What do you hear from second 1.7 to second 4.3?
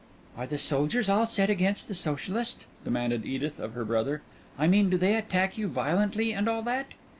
the Socialists?" demanded Edith of her brother.